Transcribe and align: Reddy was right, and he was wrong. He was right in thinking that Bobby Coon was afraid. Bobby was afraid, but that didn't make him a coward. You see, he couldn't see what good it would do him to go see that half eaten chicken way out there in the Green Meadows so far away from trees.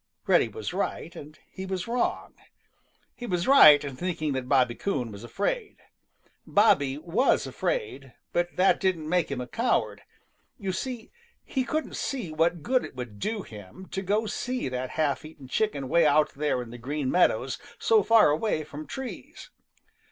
Reddy 0.25 0.47
was 0.47 0.73
right, 0.73 1.15
and 1.15 1.37
he 1.51 1.63
was 1.67 1.87
wrong. 1.87 2.33
He 3.15 3.27
was 3.27 3.47
right 3.47 3.83
in 3.83 3.95
thinking 3.95 4.33
that 4.33 4.49
Bobby 4.49 4.73
Coon 4.73 5.11
was 5.11 5.23
afraid. 5.23 5.77
Bobby 6.43 6.97
was 6.97 7.45
afraid, 7.45 8.11
but 8.33 8.55
that 8.55 8.79
didn't 8.79 9.07
make 9.07 9.29
him 9.29 9.39
a 9.39 9.45
coward. 9.45 10.01
You 10.57 10.71
see, 10.71 11.11
he 11.45 11.63
couldn't 11.63 11.97
see 11.97 12.31
what 12.31 12.63
good 12.63 12.83
it 12.83 12.95
would 12.95 13.19
do 13.19 13.43
him 13.43 13.89
to 13.91 14.01
go 14.01 14.25
see 14.25 14.67
that 14.69 14.89
half 14.97 15.23
eaten 15.23 15.47
chicken 15.47 15.87
way 15.87 16.07
out 16.07 16.33
there 16.33 16.63
in 16.63 16.71
the 16.71 16.79
Green 16.79 17.11
Meadows 17.11 17.59
so 17.77 18.01
far 18.01 18.31
away 18.31 18.63
from 18.63 18.87
trees. 18.87 19.51